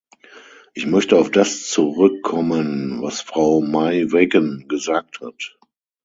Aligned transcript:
Ich 0.73 0.87
möchte 0.87 1.15
auf 1.15 1.29
das 1.29 1.69
zurückkommen, 1.69 3.03
was 3.03 3.21
Frau 3.21 3.61
Maij-Weggen 3.61 4.67
gesagt 4.67 5.19
hat. 5.21 5.59